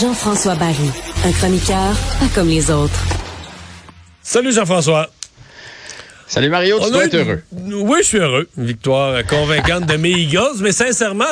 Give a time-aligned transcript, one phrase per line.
[0.00, 0.90] Jean-François Barry,
[1.24, 3.04] un chroniqueur pas comme les autres.
[4.22, 5.10] Salut Jean-François.
[6.28, 7.42] Salut Mario, tu dois être heureux.
[7.52, 8.48] Oui, je suis heureux.
[8.56, 11.24] Une victoire convaincante de mes Eagles, mais sincèrement,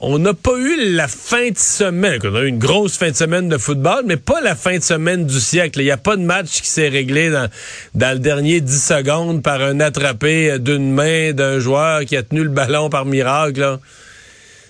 [0.00, 2.20] on n'a pas eu la fin de semaine.
[2.24, 4.82] On a eu une grosse fin de semaine de football, mais pas la fin de
[4.82, 5.80] semaine du siècle.
[5.80, 7.48] Il n'y a pas de match qui s'est réglé dans,
[7.94, 12.42] dans le dernier 10 secondes par un attrapé d'une main d'un joueur qui a tenu
[12.42, 13.60] le ballon par miracle.
[13.60, 13.80] Là.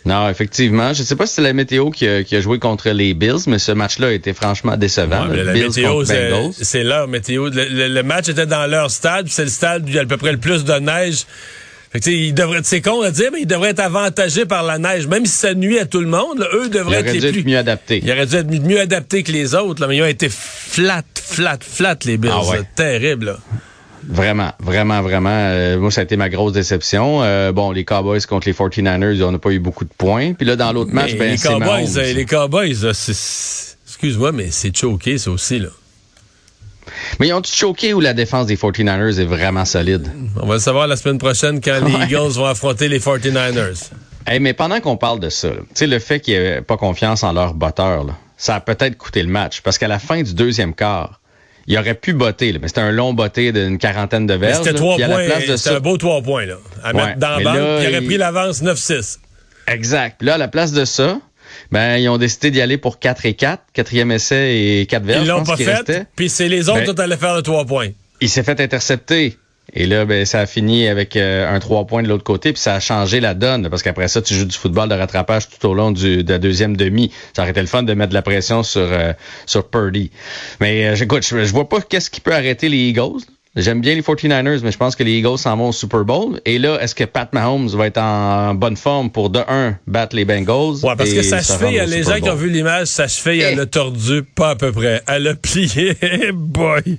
[0.04, 0.92] Non, effectivement.
[0.92, 3.58] Je ne sais pas si c'est la météo qui a, joué contre les Bills, mais
[3.58, 5.24] ce match-là a été franchement décevant.
[5.24, 6.04] la météo,
[6.52, 7.48] c'est leur météo.
[7.50, 10.18] Le, match était dans leur stade, c'est le stade où il y a à peu
[10.18, 11.24] près le plus de neige.
[12.06, 15.26] Il devrait, c'est con à dire, mais ils devraient être avantagés par la neige, même
[15.26, 16.46] si ça nuit à tout le monde.
[16.54, 17.44] eux devraient être, les plus...
[17.44, 18.00] mieux adaptés.
[18.04, 21.02] Ils auraient dû être mieux adaptés que les autres, là, mais ils ont été flat,
[21.14, 22.32] flat, flat les Bills.
[22.34, 23.26] Ah terrible.
[23.26, 23.38] Là.
[24.08, 25.30] Vraiment, vraiment, vraiment.
[25.30, 27.22] Euh, moi, ça a été ma grosse déception.
[27.22, 30.34] Euh, bon, les Cowboys contre les 49ers, on n'a pas eu beaucoup de points.
[30.34, 32.84] Puis là, dans l'autre match, ben, les Cowboys, euh, les Cowboys,
[33.86, 35.68] excuse-moi, mais c'est choqué, ça aussi, là.
[37.18, 40.08] Mais ils ont-tu choqué ou la défense des 49ers est vraiment solide?
[40.40, 43.90] On va le savoir la semaine prochaine quand les Eagles vont affronter les 49ers.
[44.26, 47.22] Hey, mais pendant qu'on parle de ça, tu sais, le fait qu'ils n'avaient pas confiance
[47.22, 48.06] en leur botteur,
[48.36, 49.60] ça a peut-être coûté le match.
[49.60, 51.20] Parce qu'à la fin du deuxième quart,
[51.66, 54.58] il aurait pu botter, mais c'était un long botté d'une quarantaine de verges.
[54.58, 55.56] C'était trois points.
[55.56, 56.56] C'était un beau trois points, là.
[56.82, 59.18] À mettre dans la banque, il aurait pris l'avance 9-6.
[59.66, 60.16] Exact.
[60.18, 61.18] Puis là, à la place de ça,
[61.70, 65.22] ben, ils ont décidé d'y aller pour 4 et 4, quatrième essai et 4 verges.
[65.22, 67.88] Ils l'ont pas fait, puis c'est les autres ben, qui allaient faire le trois points.
[68.20, 69.36] Il s'est fait intercepter.
[69.72, 72.60] Et là, ben, ça a fini avec euh, un trois points de l'autre côté, puis
[72.60, 75.66] ça a changé la donne, parce qu'après ça, tu joues du football de rattrapage tout
[75.66, 77.10] au long du, de la deuxième demi.
[77.34, 79.12] Ça aurait été le fun de mettre de la pression sur, euh,
[79.46, 80.10] sur Purdy.
[80.60, 83.22] Mais euh, écoute, je, vois pas qu'est-ce qui peut arrêter les Eagles.
[83.56, 86.40] J'aime bien les 49ers, mais je pense que les Eagles s'en vont au Super Bowl.
[86.44, 90.16] Et là, est-ce que Pat Mahomes va être en bonne forme pour, de un, battre
[90.16, 90.84] les Bengals?
[90.84, 93.66] Ouais, parce que sa cheville, les gens qui ont vu l'image, sa cheville, elle a
[93.66, 95.02] tordu pas à peu près.
[95.06, 95.96] Elle a plié.
[96.34, 96.98] boy!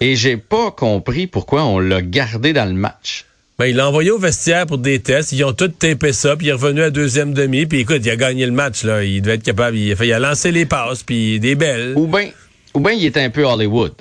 [0.00, 3.26] Et j'ai pas compris pourquoi on l'a gardé dans le match.
[3.58, 5.32] Ben, il l'a envoyé au vestiaire pour des tests.
[5.32, 7.66] Ils ont tout tapé ça, puis il est revenu à deuxième demi.
[7.66, 8.82] Puis écoute, il a gagné le match.
[8.84, 9.02] là.
[9.02, 9.76] Il devait être capable.
[9.76, 11.94] Il a, fait, il a lancé les passes, puis des belles.
[11.96, 12.30] Ou bien
[12.74, 13.92] ou ben, il était un peu Hollywood.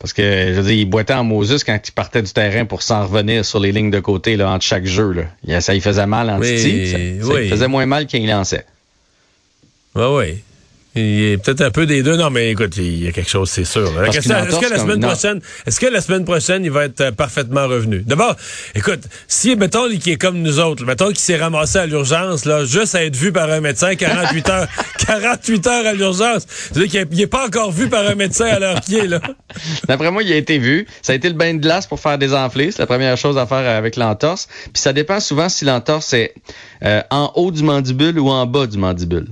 [0.00, 2.82] Parce que, je veux dire, il boitait en Moses quand il partait du terrain pour
[2.82, 5.12] s'en revenir sur les lignes de côté là, entre chaque jeu.
[5.12, 5.60] Là.
[5.60, 6.90] Ça il faisait mal en Titi.
[6.90, 8.64] Ça, ça faisait moins mal qu'il lançait.
[9.94, 10.42] Oui, oui.
[10.96, 12.16] Il est peut-être un peu des deux.
[12.16, 13.82] Non, mais écoute, il y a quelque chose, c'est sûr.
[14.04, 17.68] Est-ce que, la semaine prochaine, est-ce que la semaine prochaine, il va être euh, parfaitement
[17.68, 18.00] revenu?
[18.00, 18.34] D'abord,
[18.74, 22.64] écoute, si, mettons, qu'il est comme nous autres, mettons qu'il s'est ramassé à l'urgence, là,
[22.64, 24.68] juste à être vu par un médecin 48 heures,
[25.06, 26.46] 48 heures à l'urgence.
[26.48, 29.20] C'est-à-dire qu'il n'est pas encore vu par un médecin à leur pied, là.
[29.88, 30.86] D'après moi, il a été vu.
[31.02, 32.72] Ça a été le bain de glace pour faire désenfler.
[32.72, 34.48] C'est la première chose à faire avec l'entorse.
[34.72, 36.34] Puis ça dépend souvent si l'entorse est
[36.82, 39.26] euh, en haut du mandibule ou en bas du mandibule.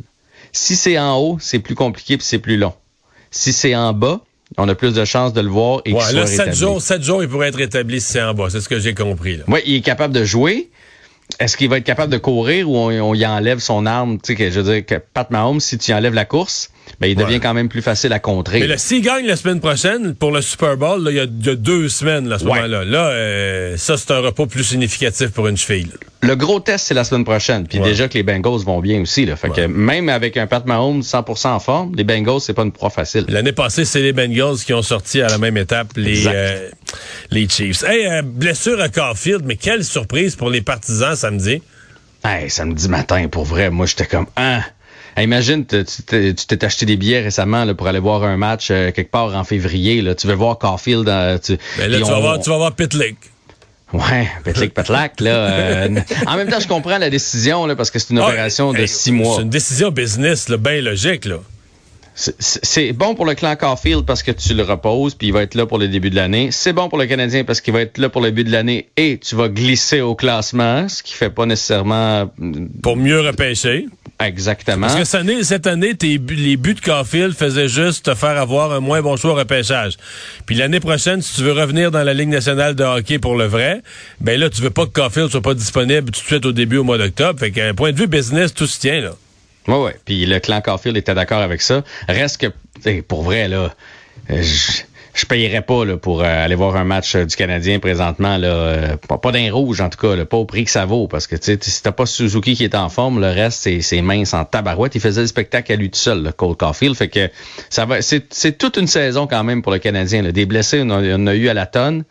[0.53, 2.75] Si c'est en haut, c'est plus compliqué puis c'est plus long.
[3.31, 4.21] Si c'est en bas,
[4.57, 7.23] on a plus de chances de le voir et ouais, là, 7 jours, 7 jours,
[7.23, 8.49] il pourrait être rétabli si c'est en bas.
[8.51, 9.41] C'est ce que j'ai compris.
[9.47, 10.71] Oui, il est capable de jouer.
[11.41, 14.19] Est-ce qu'il va être capable de courir ou on, y enlève son arme?
[14.21, 17.17] Tu sais, je veux dire que Pat Mahomes, si tu enlèves la course, ben, il
[17.17, 18.61] devient quand même plus facile à contrer.
[18.61, 21.89] Mais là, s'il gagne la semaine prochaine pour le Super Bowl, il y, a deux
[21.89, 22.85] semaines là, à ce moment-là.
[22.85, 25.91] Là, euh, ça, c'est un repos plus significatif pour une cheville.
[26.21, 27.69] Le gros test, c'est la semaine prochaine.
[27.69, 29.25] Puis déjà que les Bengals vont bien aussi.
[29.25, 29.37] Là.
[29.37, 32.73] Fait que même avec un Pat Mahomes 100% en forme, les Bengals, c'est pas une
[32.73, 33.25] proie facile.
[33.29, 36.69] L'année passée, c'est les Bengals qui ont sorti à la même étape les, euh,
[37.31, 37.85] les Chiefs.
[37.85, 41.63] Hey, euh, blessure à Carfield, mais quelle surprise pour les partisans samedi.
[42.25, 44.63] Hey, samedi matin, pour vrai, moi, j'étais comme, ah,
[45.23, 49.11] imagine, tu t'es acheté des billets récemment là, pour aller voir un match euh, quelque
[49.11, 50.03] part en février.
[50.03, 50.15] Là.
[50.15, 51.09] Tu veux voir Caulfield.
[51.09, 53.17] Euh, tu, ben là, tu, vas voir, tu vas voir Pitlick.
[53.93, 55.31] Ouais, Pitlick Petlack, là.
[55.31, 58.73] Euh, en même temps, je comprends la décision, là, parce que c'est une ah, opération
[58.73, 59.37] de six mois.
[59.37, 61.39] C'est une décision business, là, bien logique, là.
[62.19, 65.55] C'est bon pour le clan Caulfield parce que tu le reposes, puis il va être
[65.55, 66.49] là pour le début de l'année.
[66.51, 68.89] C'est bon pour le Canadien parce qu'il va être là pour le début de l'année
[68.97, 72.29] et tu vas glisser au classement, ce qui fait pas nécessairement...
[72.83, 73.87] Pour mieux repêcher.
[74.19, 74.89] Exactement.
[74.89, 78.37] Parce que cette année, cette année tes, les buts de Caulfield faisaient juste te faire
[78.37, 79.97] avoir un moins bon choix au repêchage.
[80.45, 83.45] Puis l'année prochaine, si tu veux revenir dans la Ligue nationale de hockey pour le
[83.45, 83.81] vrai,
[84.21, 86.79] ben là, tu veux pas que Caulfield soit pas disponible tout de suite au début
[86.79, 87.39] au mois d'octobre.
[87.39, 89.13] Fait qu'un point de vue business, tout se tient, là.
[89.69, 89.91] Oui, oui.
[90.05, 91.85] Puis le clan Caulfield était d'accord avec ça.
[92.09, 93.75] Reste que, pour vrai, là,
[94.29, 94.83] je,
[95.15, 98.39] je payerais pas là, pour euh, aller voir un match du Canadien présentement.
[98.39, 101.07] Là, pas, d'un rouge, en tout cas, pas au prix que ça vaut.
[101.07, 104.45] Parce que si t'as pas Suzuki qui est en forme, le reste, c'est mince en
[104.45, 104.95] tabarouette.
[104.95, 106.97] Il faisait le spectacle à lui tout seul, le Cole Caulfield.
[106.97, 107.29] Fait que
[107.69, 108.01] ça va.
[108.01, 110.23] C'est toute une saison quand même pour le Canadien.
[110.23, 112.05] Des blessés, on en a eu à la tonne.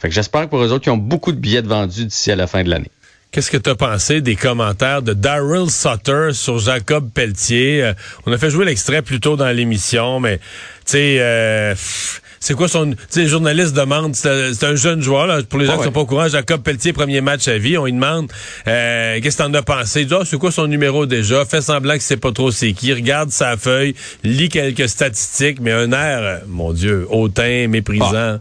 [0.00, 2.36] Fait que j'espère que pour eux autres qui ont beaucoup de billets vendus d'ici à
[2.36, 2.90] la fin de l'année.
[3.30, 7.82] Qu'est-ce que tu as pensé des commentaires de Daryl Sutter sur Jacob Pelletier?
[7.82, 7.92] Euh,
[8.24, 10.44] on a fait jouer l'extrait plus tôt dans l'émission, mais tu
[10.86, 11.74] sais, euh,
[12.40, 12.92] c'est quoi son...
[12.92, 15.92] Tu sais, les journalistes demandent, c'est un jeune joueur, là, pour les gens qui sont
[15.92, 18.32] pas au courant, Jacob Pelletier, premier match à vie, on lui demande
[18.66, 20.00] euh, qu'est-ce que t'en as pensé?
[20.00, 21.44] Il dit, oh, c'est quoi son numéro déjà?
[21.44, 22.94] Fait semblant que c'est pas trop c'est qui.
[22.94, 28.08] Regarde sa feuille, lit quelques statistiques, mais un air, mon Dieu, hautain, méprisant.
[28.14, 28.38] Ah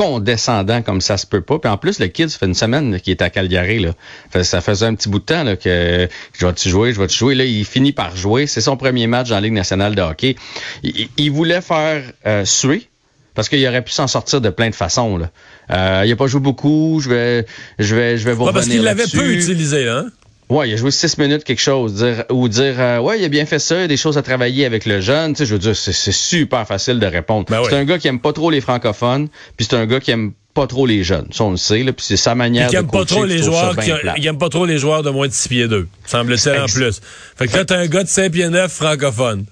[0.00, 1.58] condescendant comme ça se peut pas.
[1.58, 3.80] Puis en plus, le kid, ça fait une semaine qu'il est à Calgary.
[3.80, 4.42] Là.
[4.42, 6.08] Ça faisait un petit bout de temps là, que
[6.38, 7.34] je vais-tu jouer, je vais-tu jouer?
[7.34, 8.46] Là, il finit par jouer.
[8.46, 10.36] C'est son premier match en Ligue nationale de hockey.
[10.82, 12.88] Il, voulait faire euh, suer.
[13.34, 15.18] Parce qu'il aurait pu s'en sortir de plein de façons.
[15.18, 15.30] Là.
[15.70, 17.00] Euh, il a pas joué beaucoup.
[17.02, 17.46] Je vais,
[17.78, 20.06] je vais, je vais vous pas Parce qu'il l'avait peu utilisé, hein?
[20.50, 23.28] Ouais, il a joué six minutes quelque chose, dire ou dire euh, ouais, il a
[23.28, 25.32] bien fait ça, il y a des choses à travailler avec le jeune.
[25.32, 27.46] Tu sais, je veux dire, c'est super facile de répondre.
[27.48, 30.10] Ben c'est un gars qui aime pas trop les francophones, puis c'est un gars qui
[30.10, 31.28] aime pas trop les jeunes.
[31.30, 33.76] Ça, on le sait, là, puis c'est sa manière de aime pas trop les joueurs,
[33.76, 36.66] qui il aime pas trop les joueurs de moins de 6 pieds 2, semble-t-il en
[36.66, 37.00] plus.
[37.36, 39.46] Fait que là, t'as un gars de 5 pieds 9 francophone.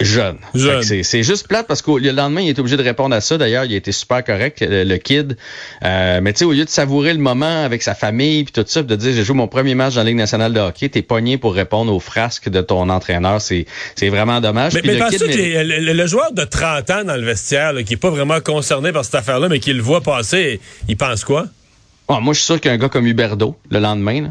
[0.00, 0.38] Jeune.
[0.82, 3.38] C'est juste plate parce que le lendemain, il est obligé de répondre à ça.
[3.38, 5.36] D'ailleurs, il a été super correct, le, kid.
[5.84, 8.64] Euh, mais tu sais, au lieu de savourer le moment avec sa famille puis tout
[8.66, 11.02] ça, de dire j'ai joué mon premier match dans la Ligue nationale de hockey, t'es
[11.02, 13.40] pogné pour répondre aux frasques de ton entraîneur.
[13.40, 13.66] C'est
[14.02, 14.74] vraiment dommage.
[14.74, 18.40] Mais, mais que le, joueur de 30 ans dans le vestiaire, qui est pas vraiment
[18.40, 21.46] concerné par cette affaire-là, mais qui le voit passer, il pense quoi?
[22.08, 24.28] Ah, moi, je suis sûr qu'un gars comme Huberdo, le lendemain, là,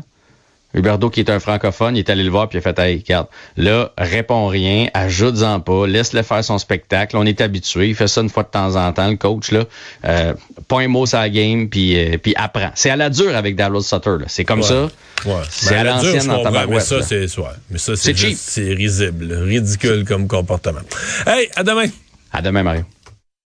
[0.76, 2.98] Huberto, qui est un francophone, il est allé le voir puis il a fait Hey,
[2.98, 3.28] regarde,
[3.58, 7.16] là, réponds rien, ajoute-en pas, laisse-le faire son spectacle.
[7.18, 9.64] On est habitué, il fait ça une fois de temps en temps, le coach, là.
[10.04, 10.34] Euh,
[10.68, 12.72] pas un mot sur la game, puis, euh, puis apprend.
[12.76, 14.26] C'est à la dure avec Dallas Sutter, là.
[14.28, 14.90] C'est comme ça.
[15.26, 15.34] Ouais.
[15.50, 17.26] C'est ben, à, l'ancienne dans ta Mais ça, c'est
[17.70, 20.82] mais ça, c'est C'est risible, ridicule comme comportement.
[21.26, 21.88] Hey, à demain.
[22.32, 22.84] À demain, Mario.